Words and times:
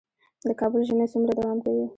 د 0.47 0.49
کابل 0.59 0.81
ژمی 0.87 1.05
څومره 1.13 1.31
دوام 1.37 1.57
کوي؟ 1.65 1.85